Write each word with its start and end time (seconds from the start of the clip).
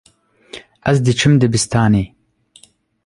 Ez 0.91 0.97
diçim 1.05 1.33
dibistanê. 1.41 2.03